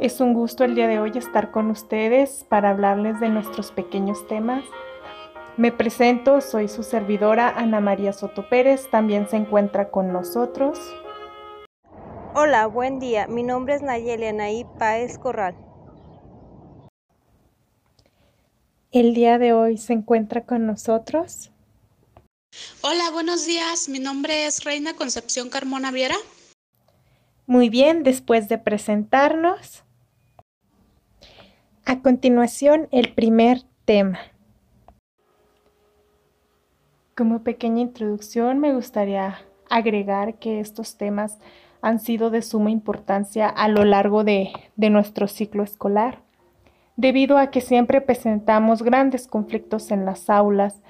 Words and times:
Es 0.00 0.22
un 0.22 0.32
gusto 0.32 0.64
el 0.64 0.74
día 0.74 0.88
de 0.88 0.98
hoy 0.98 1.12
estar 1.14 1.50
con 1.50 1.70
ustedes 1.70 2.46
para 2.48 2.70
hablarles 2.70 3.20
de 3.20 3.28
nuestros 3.28 3.70
pequeños 3.70 4.26
temas. 4.28 4.64
Me 5.58 5.72
presento, 5.72 6.40
soy 6.40 6.68
su 6.68 6.82
servidora 6.84 7.50
Ana 7.50 7.80
María 7.80 8.14
Soto 8.14 8.48
Pérez, 8.48 8.88
también 8.90 9.28
se 9.28 9.36
encuentra 9.36 9.90
con 9.90 10.10
nosotros. 10.10 10.78
Hola, 12.34 12.66
buen 12.66 12.98
día. 12.98 13.26
Mi 13.26 13.42
nombre 13.42 13.74
es 13.74 13.82
Nayeli 13.82 14.24
Anaí 14.24 14.64
Páez 14.78 15.18
Corral. 15.18 15.54
El 18.92 19.12
día 19.12 19.36
de 19.36 19.52
hoy 19.52 19.76
se 19.76 19.92
encuentra 19.92 20.46
con 20.46 20.66
nosotros. 20.66 21.52
Hola, 22.80 23.10
buenos 23.12 23.44
días. 23.44 23.90
Mi 23.90 23.98
nombre 23.98 24.46
es 24.46 24.64
Reina 24.64 24.94
Concepción 24.94 25.50
Carmona 25.50 25.90
Viera. 25.90 26.16
Muy 27.44 27.68
bien, 27.68 28.02
después 28.02 28.48
de 28.48 28.56
presentarnos. 28.56 29.84
A 31.90 32.02
continuación, 32.02 32.86
el 32.92 33.14
primer 33.14 33.62
tema. 33.84 34.20
Como 37.16 37.42
pequeña 37.42 37.80
introducción, 37.80 38.60
me 38.60 38.72
gustaría 38.72 39.40
agregar 39.68 40.38
que 40.38 40.60
estos 40.60 40.96
temas 40.96 41.40
han 41.82 41.98
sido 41.98 42.30
de 42.30 42.42
suma 42.42 42.70
importancia 42.70 43.48
a 43.48 43.66
lo 43.66 43.84
largo 43.84 44.22
de, 44.22 44.52
nuestro 44.76 45.26
ciclo 45.26 45.64
escolar 45.64 46.20
debido 46.94 47.38
a 47.38 47.50
que 47.50 47.60
siempre 47.60 48.00
presentamos 48.00 48.84
grandes 48.84 49.26
conflictos 49.26 49.90
en 49.90 50.04
las 50.04 50.30
aulas, 50.30 50.82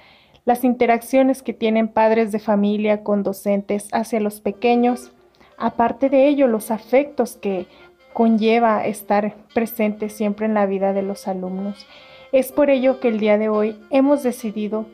las 0.45 0.63
interacciones 0.63 1.41
que 1.41 1.53
tienen 1.53 1.87
padres 1.87 2.31
de 2.31 2.37
familia 2.37 3.03
con 3.03 3.23
docentes 3.23 3.87
hacia 3.91 4.19
los 4.19 4.39
pequeños, 4.39 5.11
aparte 5.57 6.11
de 6.11 6.27
ello 6.27 6.45
los 6.45 6.69
afectos 6.69 7.37
que 7.37 7.65
conlleva 8.13 8.85
estar 8.85 9.35
presente 9.53 10.09
siempre 10.09 10.45
en 10.45 10.53
la 10.53 10.65
vida 10.65 10.93
de 10.93 11.01
los 11.01 11.27
alumnos. 11.27 11.87
Es 12.31 12.51
por 12.51 12.69
ello 12.69 12.99
que 12.99 13.09
el 13.09 13.19
día 13.19 13.37
de 13.37 13.49
hoy 13.49 13.79
hemos 13.89 14.23
decidido 14.23 14.85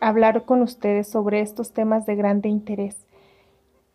hablar 0.00 0.44
con 0.44 0.62
ustedes 0.62 1.08
sobre 1.08 1.40
estos 1.40 1.72
temas 1.72 2.06
de 2.06 2.16
grande 2.16 2.48
interés. 2.48 3.06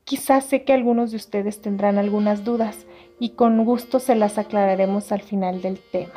Quizás 0.03 0.45
sé 0.45 0.63
que 0.63 0.73
algunos 0.73 1.11
de 1.11 1.17
ustedes 1.17 1.61
tendrán 1.61 1.97
algunas 1.97 2.45
dudas 2.45 2.87
y 3.19 3.31
con 3.31 3.65
gusto 3.65 3.99
se 3.99 4.15
las 4.15 4.37
aclararemos 4.37 5.11
al 5.11 5.21
final 5.21 5.61
del 5.61 5.79
tema. 5.91 6.13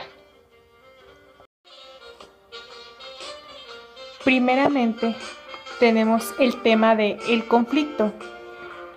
Primeramente, 4.24 5.16
tenemos 5.80 6.34
el 6.38 6.62
tema 6.62 6.94
de 6.94 7.18
el 7.28 7.48
conflicto. 7.48 8.12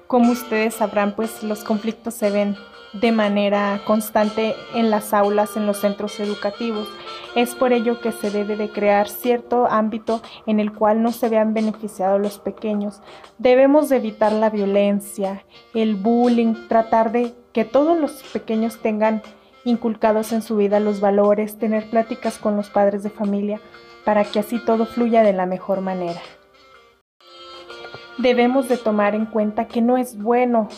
Como 0.05 0.31
ustedes 0.31 0.75
sabrán, 0.75 1.15
pues 1.15 1.41
los 1.41 1.63
conflictos 1.63 2.13
se 2.13 2.29
ven 2.29 2.55
de 2.93 3.11
manera 3.11 3.81
constante 3.85 4.55
en 4.75 4.91
las 4.91 5.13
aulas, 5.13 5.57
en 5.57 5.65
los 5.65 5.77
centros 5.77 6.19
educativos. 6.19 6.87
Es 7.35 7.55
por 7.55 7.73
ello 7.73 7.99
que 7.99 8.11
se 8.11 8.29
debe 8.29 8.55
de 8.55 8.69
crear 8.69 9.09
cierto 9.09 9.65
ámbito 9.67 10.21
en 10.45 10.59
el 10.59 10.71
cual 10.73 11.01
no 11.01 11.11
se 11.11 11.29
vean 11.29 11.53
beneficiados 11.53 12.21
los 12.21 12.37
pequeños. 12.37 13.01
Debemos 13.39 13.89
de 13.89 13.97
evitar 13.97 14.31
la 14.31 14.49
violencia, 14.49 15.43
el 15.73 15.95
bullying, 15.95 16.67
tratar 16.67 17.11
de 17.11 17.33
que 17.51 17.65
todos 17.65 17.99
los 17.99 18.23
pequeños 18.31 18.77
tengan 18.81 19.23
inculcados 19.65 20.31
en 20.31 20.41
su 20.41 20.57
vida 20.57 20.79
los 20.79 20.99
valores, 20.99 21.57
tener 21.57 21.89
pláticas 21.89 22.37
con 22.37 22.55
los 22.55 22.69
padres 22.69 23.01
de 23.03 23.09
familia 23.09 23.59
para 24.05 24.25
que 24.25 24.39
así 24.39 24.59
todo 24.63 24.85
fluya 24.85 25.23
de 25.23 25.33
la 25.33 25.45
mejor 25.45 25.81
manera. 25.81 26.21
Debemos 28.17 28.69
de 28.69 28.77
tomar 28.77 29.15
en 29.15 29.25
cuenta 29.25 29.67
que 29.67 29.81
no 29.81 29.97
es 29.97 30.21
bueno 30.21 30.69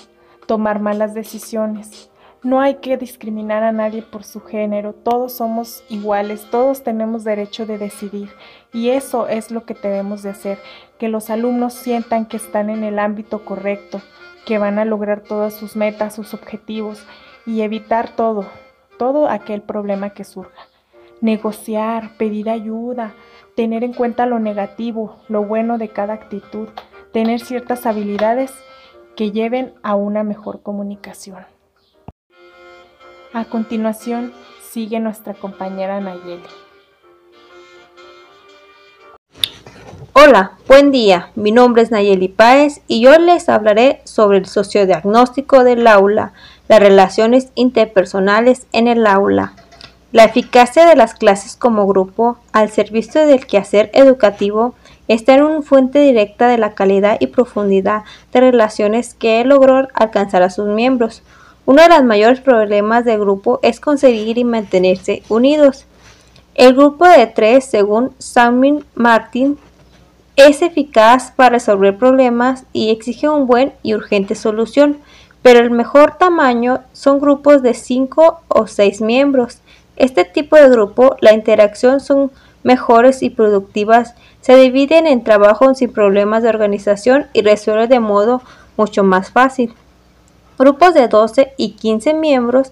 tomar 0.46 0.80
malas 0.80 1.14
decisiones. 1.14 2.10
No 2.44 2.62
hay 2.62 2.76
que 2.76 2.96
discriminar 2.96 3.64
a 3.64 3.72
nadie 3.72 4.04
por 4.04 4.24
su 4.24 4.40
género, 4.40 4.94
todos 4.94 5.34
somos 5.34 5.84
iguales, 5.90 6.48
todos 6.52 6.84
tenemos 6.84 7.24
derecho 7.24 7.66
de 7.66 7.80
decidir. 7.80 8.30
Y 8.72 8.90
eso 8.90 9.28
es 9.28 9.50
lo 9.50 9.66
que 9.66 9.74
debemos 9.74 10.22
de 10.22 10.30
hacer, 10.30 10.60
que 11.00 11.10
los 11.10 11.32
alumnos 11.32 11.74
sientan 11.74 12.28
que 12.28 12.38
están 12.38 12.70
en 12.70 12.84
el 12.84 13.00
ámbito 13.00 13.44
correcto, 13.44 14.00
que 14.46 14.60
van 14.60 14.78
a 14.78 14.86
lograr 14.86 15.22
todas 15.22 15.56
sus 15.56 15.76
metas, 15.76 16.14
sus 16.14 16.36
objetivos 16.36 17.04
y 17.48 17.62
evitar 17.62 18.16
todo, 18.16 18.46
todo 19.00 19.28
aquel 19.28 19.64
problema 19.64 20.12
que 20.12 20.24
surja. 20.24 20.68
Negociar, 21.22 22.16
pedir 22.18 22.52
ayuda, 22.52 23.16
tener 23.56 23.84
en 23.84 23.94
cuenta 23.94 24.28
lo 24.28 24.38
negativo, 24.38 25.18
lo 25.30 25.44
bueno 25.44 25.80
de 25.80 25.90
cada 25.90 26.14
actitud, 26.14 26.68
tener 27.12 27.40
ciertas 27.40 27.88
habilidades 27.88 28.54
que 29.16 29.32
lleven 29.32 29.74
a 29.82 29.96
una 29.96 30.24
mejor 30.24 30.62
comunicación. 30.62 31.46
A 33.34 33.46
continuación, 33.46 34.34
sigue 34.62 35.00
nuestra 35.00 35.34
compañera 35.34 36.00
Nayeli. 36.00 36.44
Hola, 40.14 40.54
buen 40.68 40.92
día. 40.92 41.30
Mi 41.36 41.52
nombre 41.52 41.82
es 41.82 41.92
Nayeli 41.92 42.30
Páez 42.30 42.82
y 42.88 43.02
yo 43.02 43.18
les 43.18 43.50
hablaré 43.50 44.02
sobre 44.06 44.38
el 44.38 44.46
sociodiagnóstico 44.46 45.64
del 45.64 45.86
aula, 45.88 46.34
las 46.68 46.80
relaciones 46.80 47.50
interpersonales 47.56 48.68
en 48.72 48.88
el 48.88 49.06
aula. 49.06 49.54
La 50.12 50.24
eficacia 50.24 50.86
de 50.86 50.96
las 50.96 51.14
clases 51.14 51.58
como 51.58 51.86
grupo 51.86 52.38
al 52.54 52.70
servicio 52.70 53.26
del 53.26 53.46
quehacer 53.46 53.92
educativo 53.94 54.74
está 55.08 55.36
en 55.36 55.44
una 55.44 55.62
fuente 55.62 56.00
directa 56.00 56.48
de 56.48 56.58
la 56.58 56.74
calidad 56.74 57.18
y 57.20 57.28
profundidad 57.28 58.04
de 58.34 58.40
relaciones 58.40 59.14
que 59.14 59.44
logró 59.46 59.88
alcanzar 59.94 60.44
a 60.44 60.50
sus 60.50 60.68
miembros. 60.68 61.22
Uno 61.66 61.82
de 61.82 61.90
los 61.90 62.04
mayores 62.04 62.42
problemas 62.42 63.06
del 63.06 63.20
grupo 63.20 63.60
es 63.64 63.80
conseguir 63.80 64.38
y 64.38 64.44
mantenerse 64.44 65.24
unidos. 65.30 65.86
El 66.54 66.74
grupo 66.74 67.08
de 67.08 67.28
tres, 67.28 67.66
según 67.66 68.14
Samuel 68.18 68.86
Martin, 68.96 69.58
es 70.36 70.62
eficaz 70.62 71.32
para 71.32 71.52
resolver 71.52 71.98
problemas 71.98 72.66
y 72.74 72.92
exige 72.92 73.30
un 73.30 73.48
buen 73.48 73.74
y 73.84 73.94
urgente 73.94 74.36
solución, 74.36 74.98
pero 75.42 75.60
el 75.60 75.72
mejor 75.72 76.18
tamaño 76.18 76.82
son 76.94 77.20
grupos 77.20 77.62
de 77.62 77.74
cinco 77.74 78.42
o 78.48 78.68
seis 78.68 79.02
miembros. 79.02 79.60
Este 79.96 80.26
tipo 80.26 80.56
de 80.56 80.70
grupo, 80.70 81.16
la 81.22 81.34
interacción 81.34 82.00
son 82.00 82.32
mejores 82.66 83.22
y 83.22 83.30
productivas, 83.30 84.16
se 84.42 84.58
dividen 84.58 85.06
en 85.06 85.24
trabajo 85.24 85.74
sin 85.76 85.94
problemas 85.94 86.44
de 86.44 86.50
organización 86.50 87.28
y 87.32 87.44
resuelven 87.44 87.90
de 87.90 88.00
modo 88.00 88.42
mucho 88.76 89.04
más 89.04 89.30
fácil. 89.32 89.74
Grupos 90.58 90.96
de 90.96 91.08
12 91.08 91.54
y 91.58 91.74
15 91.74 92.16
miembros 92.16 92.72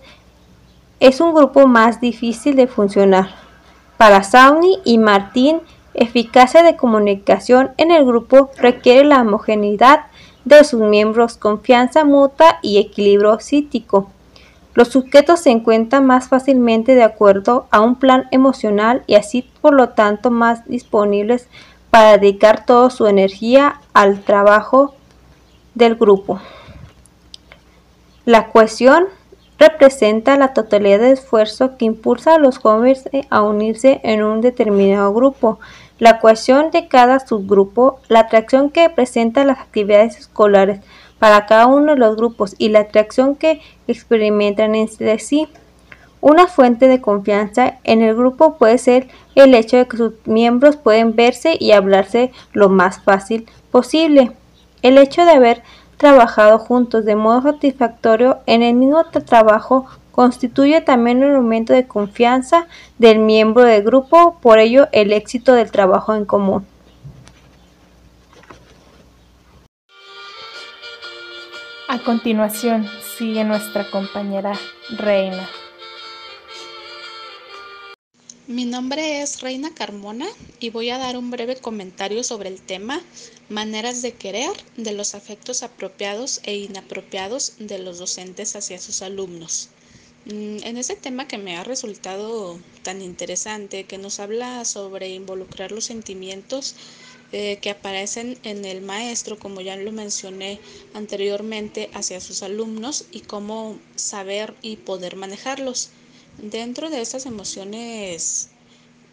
es 1.00 1.22
un 1.22 1.34
grupo 1.34 1.68
más 1.68 2.02
difícil 2.02 2.56
de 2.56 2.66
funcionar. 2.66 3.30
Para 3.98 4.24
Sauni 4.24 4.80
y 4.84 4.98
Martín, 4.98 5.60
eficacia 5.94 6.64
de 6.64 6.76
comunicación 6.76 7.72
en 7.78 7.92
el 7.92 8.04
grupo 8.04 8.50
requiere 8.58 9.04
la 9.04 9.22
homogeneidad 9.22 10.08
de 10.44 10.64
sus 10.64 10.82
miembros, 10.82 11.38
confianza 11.38 12.04
mutua 12.04 12.58
y 12.64 12.80
equilibrio 12.80 13.40
psíquico. 13.40 14.10
Los 14.74 14.88
sujetos 14.88 15.42
se 15.42 15.52
encuentran 15.52 16.06
más 16.06 16.30
fácilmente 16.30 16.96
de 16.96 17.04
acuerdo 17.04 17.68
a 17.70 17.82
un 17.82 17.96
plan 17.96 18.28
emocional 18.32 19.04
y 19.06 19.16
así 19.16 19.48
por 19.62 19.74
lo 19.74 19.90
tanto 19.90 20.32
más 20.32 20.66
disponibles 20.68 21.48
para 21.92 22.18
dedicar 22.18 22.66
toda 22.66 22.90
su 22.90 23.06
energía 23.06 23.80
al 23.94 24.22
trabajo 24.22 24.96
del 25.76 25.96
grupo. 25.96 26.40
La 28.26 28.48
cohesión 28.48 29.06
representa 29.60 30.38
la 30.38 30.54
totalidad 30.54 31.00
de 31.00 31.12
esfuerzo 31.12 31.78
que 31.78 31.86
impulsa 31.86 32.36
a 32.36 32.40
los 32.40 32.58
jóvenes 32.58 33.08
a 33.30 33.42
unirse 33.44 34.02
en 34.04 34.24
un 34.24 34.42
determinado 34.42 35.14
grupo, 35.14 35.60
la 36.00 36.20
cohesión 36.20 36.72
de 36.72 36.88
cada 36.88 37.20
subgrupo, 37.20 38.00
la 38.08 38.22
atracción 38.22 38.72
que 38.72 38.90
presenta 38.90 39.46
las 39.46 39.60
actividades 39.60 40.18
escolares, 40.18 40.82
para 41.24 41.46
cada 41.46 41.68
uno 41.68 41.94
de 41.94 42.00
los 42.00 42.18
grupos 42.18 42.54
y 42.58 42.68
la 42.68 42.82
atracción 42.82 43.38
que 43.38 43.62
experimentan 43.88 44.76
entre 44.76 45.20
sí. 45.20 45.48
Una 46.20 46.48
fuente 46.48 46.90
de 46.90 47.00
confianza 47.00 47.76
en 47.86 48.02
el 48.02 48.14
grupo 48.14 48.58
puede 48.58 48.78
ser 48.78 49.08
el 49.34 49.56
hecho 49.56 49.78
de 49.78 49.88
que 49.88 49.96
sus 49.96 50.12
miembros 50.26 50.76
pueden 50.76 51.16
verse 51.16 51.56
y 51.58 51.72
hablarse 51.72 52.34
lo 52.52 52.68
más 52.68 53.00
fácil 53.04 53.48
posible. 53.72 54.34
El 54.82 54.98
hecho 54.98 55.24
de 55.24 55.32
haber 55.32 55.64
trabajado 55.96 56.60
juntos 56.60 57.06
de 57.06 57.16
modo 57.16 57.42
satisfactorio 57.42 58.40
en 58.46 58.62
el 58.62 58.74
mismo 58.74 59.06
trabajo 59.06 59.86
constituye 60.12 60.82
también 60.82 61.24
un 61.24 61.32
elemento 61.32 61.72
de 61.72 61.88
confianza 61.88 62.68
del 62.98 63.20
miembro 63.20 63.64
del 63.64 63.82
grupo, 63.82 64.40
por 64.42 64.60
ello 64.60 64.90
el 64.92 65.14
éxito 65.14 65.54
del 65.54 65.72
trabajo 65.72 66.14
en 66.16 66.26
común. 66.26 66.66
A 71.94 72.04
continuación 72.04 72.90
sigue 73.20 73.44
nuestra 73.44 73.92
compañera 73.92 74.60
Reina. 74.98 75.48
Mi 78.48 78.66
nombre 78.66 79.22
es 79.22 79.42
Reina 79.42 79.76
Carmona 79.76 80.26
y 80.60 80.72
voy 80.72 80.90
a 80.90 80.98
dar 80.98 81.18
un 81.18 81.30
breve 81.30 81.56
comentario 81.56 82.24
sobre 82.24 82.50
el 82.50 82.60
tema 82.60 83.00
maneras 83.48 84.02
de 84.02 84.14
querer 84.14 84.50
de 84.76 84.94
los 84.94 85.14
afectos 85.14 85.62
apropiados 85.62 86.42
e 86.46 86.56
inapropiados 86.56 87.58
de 87.60 87.78
los 87.78 88.00
docentes 88.00 88.56
hacia 88.56 88.80
sus 88.80 89.04
alumnos. 89.04 89.70
Mm, 90.26 90.64
en 90.64 90.78
ese 90.78 90.96
tema 90.96 91.28
que 91.28 91.38
me 91.38 91.58
ha 91.58 91.64
resultado 91.64 92.58
tan 92.82 93.04
interesante, 93.04 93.84
que 93.84 94.00
nos 94.00 94.20
habla 94.20 94.66
sobre 94.66 95.10
involucrar 95.10 95.72
los 95.72 95.86
sentimientos 95.86 96.76
eh, 97.36 97.58
que 97.62 97.72
aparecen 97.72 98.38
en 98.44 98.64
el 98.64 98.82
maestro, 98.82 99.40
como 99.40 99.60
ya 99.60 99.76
lo 99.76 99.92
mencioné 99.92 100.60
anteriormente, 100.94 101.90
hacia 101.96 102.22
sus 102.22 102.44
alumnos 102.44 103.06
y 103.12 103.22
cómo 103.22 103.80
saber 103.96 104.54
y 104.62 104.76
poder 104.76 105.16
manejarlos. 105.16 105.90
Dentro 106.38 106.92
de 106.92 107.02
estas 107.02 107.26
emociones 107.26 108.50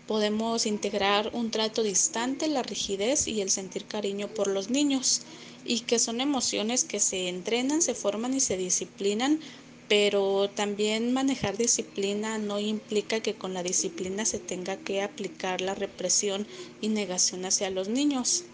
podemos 0.06 0.66
integrar 0.66 1.30
un 1.32 1.50
trato 1.50 1.82
distante, 1.82 2.46
la 2.46 2.62
rigidez 2.62 3.26
y 3.26 3.40
el 3.40 3.48
sentir 3.48 3.86
cariño 3.86 4.28
por 4.28 4.48
los 4.48 4.68
niños, 4.68 5.22
y 5.64 5.80
que 5.80 5.98
son 5.98 6.20
emociones 6.20 6.84
que 6.84 7.00
se 7.00 7.28
entrenan, 7.28 7.80
se 7.80 7.94
forman 7.94 8.34
y 8.34 8.40
se 8.40 8.58
disciplinan 8.58 9.40
pero 9.90 10.48
también 10.48 11.12
manejar 11.12 11.56
disciplina 11.56 12.38
no 12.38 12.60
implica 12.60 13.18
que 13.18 13.34
con 13.34 13.54
la 13.54 13.64
disciplina 13.64 14.24
se 14.24 14.38
tenga 14.38 14.76
que 14.76 15.02
aplicar 15.02 15.60
la 15.60 15.74
represión 15.74 16.46
y 16.80 16.90
negación 16.90 17.44
hacia 17.44 17.70
los 17.70 17.88
niños. 17.88 18.44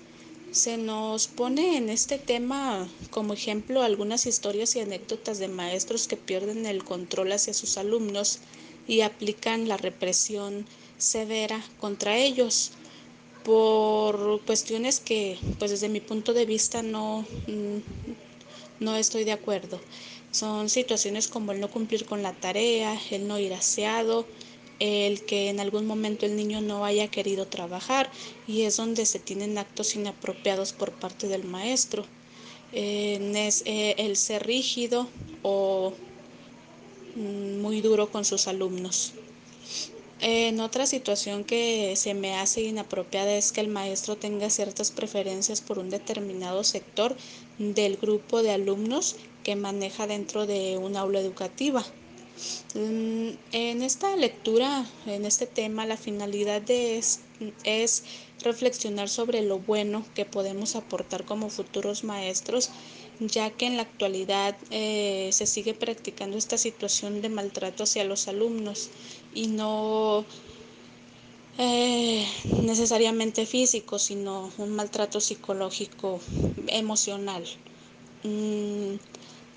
Se 0.50 0.78
nos 0.78 1.26
pone 1.28 1.76
en 1.76 1.90
este 1.90 2.16
tema 2.16 2.88
como 3.10 3.34
ejemplo 3.34 3.82
algunas 3.82 4.24
historias 4.24 4.76
y 4.76 4.80
anécdotas 4.80 5.38
de 5.38 5.48
maestros 5.48 6.08
que 6.08 6.16
pierden 6.16 6.64
el 6.64 6.84
control 6.84 7.32
hacia 7.32 7.52
sus 7.52 7.76
alumnos 7.76 8.38
y 8.88 9.02
aplican 9.02 9.68
la 9.68 9.76
represión 9.76 10.64
severa 10.96 11.62
contra 11.78 12.16
ellos 12.16 12.70
por 13.44 14.40
cuestiones 14.46 15.00
que 15.00 15.36
pues 15.58 15.70
desde 15.70 15.90
mi 15.90 16.00
punto 16.00 16.32
de 16.32 16.46
vista 16.46 16.82
no, 16.82 17.26
mm, 17.46 17.76
no 18.80 18.96
estoy 18.96 19.24
de 19.24 19.32
acuerdo. 19.32 19.78
Son 20.36 20.68
situaciones 20.68 21.28
como 21.28 21.52
el 21.52 21.60
no 21.60 21.70
cumplir 21.70 22.04
con 22.04 22.22
la 22.22 22.34
tarea, 22.34 23.00
el 23.10 23.26
no 23.26 23.38
ir 23.38 23.54
aseado, 23.54 24.26
el 24.80 25.24
que 25.24 25.48
en 25.48 25.60
algún 25.60 25.86
momento 25.86 26.26
el 26.26 26.36
niño 26.36 26.60
no 26.60 26.84
haya 26.84 27.08
querido 27.08 27.46
trabajar 27.46 28.10
y 28.46 28.64
es 28.64 28.76
donde 28.76 29.06
se 29.06 29.18
tienen 29.18 29.56
actos 29.56 29.96
inapropiados 29.96 30.74
por 30.74 30.92
parte 30.92 31.26
del 31.26 31.44
maestro. 31.44 32.04
es 32.72 33.62
eh, 33.64 33.94
el 33.96 34.18
ser 34.18 34.46
rígido 34.46 35.08
o 35.42 35.94
mm, 37.14 37.62
muy 37.62 37.80
duro 37.80 38.10
con 38.10 38.26
sus 38.26 38.46
alumnos. 38.46 39.14
En 40.20 40.60
otra 40.60 40.86
situación 40.86 41.44
que 41.44 41.94
se 41.96 42.12
me 42.12 42.34
hace 42.34 42.60
inapropiada 42.60 43.34
es 43.34 43.52
que 43.52 43.62
el 43.62 43.68
maestro 43.68 44.16
tenga 44.16 44.50
ciertas 44.50 44.90
preferencias 44.90 45.62
por 45.62 45.78
un 45.78 45.88
determinado 45.88 46.62
sector 46.62 47.16
del 47.58 47.96
grupo 47.96 48.42
de 48.42 48.50
alumnos 48.50 49.16
que 49.46 49.54
maneja 49.54 50.08
dentro 50.08 50.44
de 50.44 50.76
un 50.76 50.96
aula 50.96 51.20
educativa. 51.20 51.80
Mm, 52.74 53.28
en 53.52 53.82
esta 53.84 54.16
lectura, 54.16 54.84
en 55.06 55.24
este 55.24 55.46
tema, 55.46 55.86
la 55.86 55.96
finalidad 55.96 56.60
de 56.60 56.98
es, 57.62 58.02
reflexionar 58.42 59.08
sobre 59.08 59.42
lo 59.42 59.60
bueno 59.60 60.04
que 60.16 60.24
podemos 60.24 60.74
aportar 60.74 61.24
como 61.24 61.48
futuros 61.48 62.02
maestros 62.02 62.70
ya 63.20 63.50
que 63.50 63.66
en 63.66 63.76
la 63.76 63.82
actualidad 63.82 64.56
eh, 64.70 65.30
se 65.32 65.46
sigue 65.46 65.74
practicando 65.74 66.36
esta 66.36 66.58
situación 66.58 67.22
de 67.22 67.28
maltrato 67.28 67.84
hacia 67.84 68.04
los 68.04 68.26
alumnos 68.26 68.90
y 69.32 69.46
no 69.46 70.24
eh, 71.56 72.26
necesariamente 72.62 73.46
físico, 73.46 73.98
sino 74.00 74.50
un 74.58 74.70
maltrato 74.70 75.20
psicológico, 75.20 76.20
emocional. 76.66 77.44
Mm, 78.24 78.96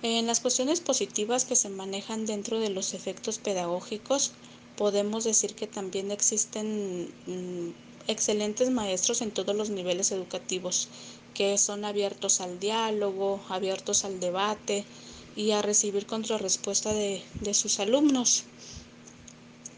en 0.01 0.27
las 0.27 0.39
cuestiones 0.39 0.79
positivas 0.79 1.45
que 1.45 1.55
se 1.55 1.69
manejan 1.69 2.25
dentro 2.25 2.59
de 2.59 2.69
los 2.69 2.93
efectos 2.93 3.37
pedagógicos, 3.37 4.31
podemos 4.77 5.25
decir 5.25 5.55
que 5.55 5.67
también 5.67 6.09
existen 6.11 7.11
mm, 7.27 7.71
excelentes 8.07 8.71
maestros 8.71 9.21
en 9.21 9.31
todos 9.31 9.55
los 9.55 9.69
niveles 9.69 10.11
educativos 10.11 10.87
que 11.33 11.57
son 11.57 11.85
abiertos 11.85 12.41
al 12.41 12.59
diálogo, 12.59 13.41
abiertos 13.49 14.05
al 14.05 14.19
debate 14.19 14.85
y 15.35 15.51
a 15.51 15.61
recibir 15.61 16.05
contrarrespuesta 16.05 16.93
de, 16.93 17.23
sus 17.53 17.79
alumnos 17.79 18.45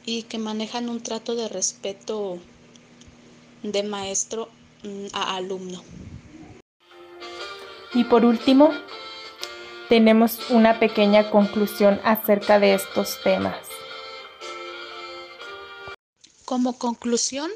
y 0.05 0.23
que 0.23 0.37
manejan 0.37 0.89
un 0.89 1.01
trato 1.01 1.35
de 1.35 1.47
respeto 1.49 2.39
de 3.63 3.83
maestro 3.83 4.49
mm, 4.83 5.07
a 5.13 5.35
alumno. 5.35 5.83
Y 7.93 8.05
por 8.05 8.23
último, 8.23 8.71
tenemos 9.91 10.49
una 10.49 10.79
pequeña 10.79 11.29
conclusión 11.29 11.99
acerca 12.05 12.59
de 12.59 12.75
estos 12.75 13.21
temas. 13.23 13.59
Como 16.45 16.79
conclusión, 16.79 17.51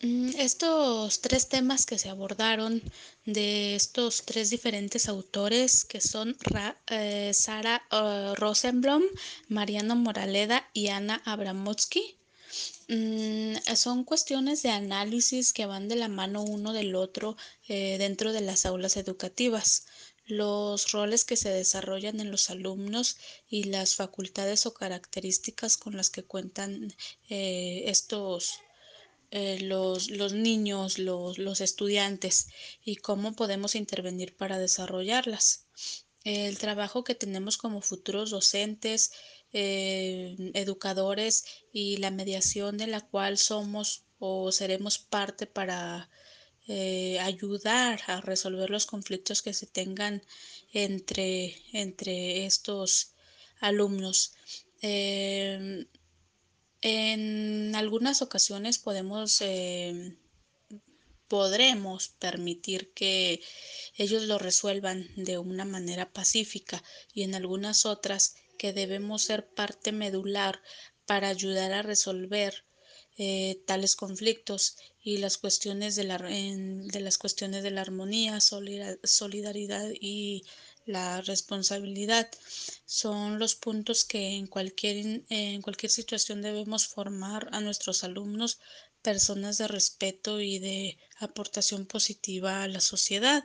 Mm, 0.00 0.30
estos 0.38 1.20
tres 1.20 1.48
temas 1.48 1.84
que 1.84 1.98
se 1.98 2.08
abordaron 2.08 2.80
de 3.24 3.74
estos 3.74 4.22
tres 4.24 4.48
diferentes 4.48 5.08
autores 5.08 5.84
que 5.84 6.00
son 6.00 6.36
eh, 6.86 7.32
Sara 7.34 7.82
uh, 7.90 8.34
Rosenblum, 8.36 9.02
Mariano 9.48 9.96
Moraleda 9.96 10.68
y 10.72 10.88
Ana 10.88 11.20
Abramotsky, 11.24 12.16
mm, 12.88 13.56
son 13.74 14.04
cuestiones 14.04 14.62
de 14.62 14.70
análisis 14.70 15.52
que 15.52 15.66
van 15.66 15.88
de 15.88 15.96
la 15.96 16.08
mano 16.08 16.42
uno 16.42 16.72
del 16.72 16.94
otro 16.94 17.36
eh, 17.68 17.96
dentro 17.98 18.32
de 18.32 18.42
las 18.42 18.66
aulas 18.66 18.96
educativas 18.96 19.86
los 20.28 20.92
roles 20.92 21.24
que 21.24 21.36
se 21.36 21.50
desarrollan 21.50 22.20
en 22.20 22.30
los 22.30 22.50
alumnos 22.50 23.16
y 23.48 23.64
las 23.64 23.94
facultades 23.96 24.66
o 24.66 24.74
características 24.74 25.76
con 25.76 25.96
las 25.96 26.10
que 26.10 26.22
cuentan 26.22 26.94
eh, 27.28 27.82
estos 27.86 28.60
eh, 29.30 29.60
los, 29.60 30.10
los, 30.10 30.32
niños, 30.32 30.98
los, 30.98 31.36
los, 31.38 31.60
estudiantes 31.60 32.48
y 32.82 32.96
cómo 32.96 33.34
podemos 33.34 33.74
intervenir 33.74 34.34
para 34.34 34.58
desarrollarlas. 34.58 35.66
El 36.24 36.56
trabajo 36.58 37.04
que 37.04 37.14
tenemos 37.14 37.58
como 37.58 37.82
futuros 37.82 38.30
docentes, 38.30 39.12
eh, 39.52 40.34
educadores 40.54 41.44
y 41.72 41.98
la 41.98 42.10
mediación 42.10 42.78
de 42.78 42.86
la 42.86 43.02
cual 43.02 43.38
somos 43.38 44.04
o 44.18 44.50
seremos 44.52 44.98
parte 44.98 45.46
para 45.46 46.10
eh, 46.68 47.18
ayudar 47.20 48.00
a 48.06 48.20
resolver 48.20 48.70
los 48.70 48.86
conflictos 48.86 49.42
que 49.42 49.54
se 49.54 49.66
tengan 49.66 50.22
entre, 50.72 51.56
entre 51.72 52.46
estos 52.46 53.14
alumnos. 53.60 54.34
En 56.80 57.74
algunas 57.74 58.22
ocasiones 58.22 58.78
podemos, 58.78 59.40
eh, 59.40 60.16
podremos 61.26 62.10
permitir 62.10 62.92
que 62.92 63.42
ellos 63.96 64.24
lo 64.24 64.38
resuelvan 64.38 65.08
de 65.16 65.38
una 65.38 65.64
manera 65.64 66.12
pacífica 66.12 66.82
y 67.12 67.24
en 67.24 67.34
algunas 67.34 67.84
otras 67.84 68.36
que 68.58 68.72
debemos 68.72 69.22
ser 69.22 69.48
parte 69.48 69.90
medular 69.90 70.62
para 71.04 71.28
ayudar 71.28 71.72
a 71.72 71.82
resolver 71.82 72.64
eh, 73.18 73.60
tales 73.66 73.96
conflictos 73.96 74.76
y 75.02 75.18
las 75.18 75.38
cuestiones 75.38 75.96
de, 75.96 76.04
la, 76.04 76.18
de 76.18 77.00
las 77.00 77.18
cuestiones 77.18 77.62
de 77.64 77.72
la 77.72 77.80
armonía, 77.80 78.38
solidaridad 78.40 79.90
y 80.00 80.44
la 80.86 81.20
responsabilidad 81.20 82.30
son 82.86 83.38
los 83.38 83.54
puntos 83.56 84.04
que 84.04 84.36
en 84.36 84.46
cualquier, 84.46 85.22
en 85.28 85.62
cualquier 85.62 85.90
situación 85.90 86.42
debemos 86.42 86.86
formar 86.86 87.48
a 87.52 87.60
nuestros 87.60 88.04
alumnos 88.04 88.60
personas 89.02 89.58
de 89.58 89.68
respeto 89.68 90.40
y 90.40 90.58
de 90.58 90.96
aportación 91.18 91.86
positiva 91.86 92.62
a 92.62 92.68
la 92.68 92.80
sociedad. 92.80 93.44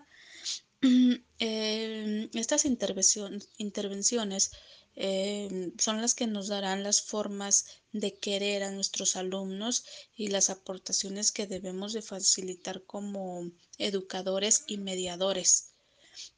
Eh, 1.46 2.30
estas 2.34 2.64
intervenciones 2.64 4.52
eh, 4.96 5.72
son 5.80 6.02
las 6.02 6.14
que 6.14 6.28
nos 6.28 6.48
darán 6.48 6.84
las 6.84 7.02
formas 7.02 7.66
de 7.92 8.14
querer 8.14 8.64
a 8.64 8.72
nuestros 8.72 9.16
alumnos 9.16 9.86
y 10.16 10.28
las 10.28 10.50
aportaciones 10.50 11.32
que 11.32 11.48
debemos 11.48 11.94
de 11.94 12.02
facilitar 12.02 12.84
como 12.84 13.50
educadores 13.78 14.64
y 14.68 14.78
mediadores. 14.78 15.74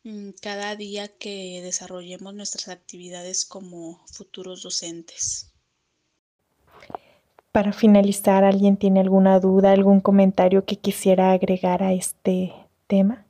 Mm, 0.03 0.29
cada 0.41 0.75
día 0.75 1.07
que 1.09 1.61
desarrollemos 1.61 2.33
nuestras 2.33 2.69
actividades 2.69 3.45
como 3.45 4.05
futuros 4.07 4.63
docentes. 4.63 5.51
Para 7.51 7.73
finalizar, 7.73 8.43
¿alguien 8.43 8.77
tiene 8.77 8.99
alguna 8.99 9.39
duda, 9.39 9.71
algún 9.71 10.01
comentario 10.01 10.65
que 10.65 10.77
quisiera 10.77 11.31
agregar 11.31 11.83
a 11.83 11.93
este 11.93 12.53
tema? 12.87 13.24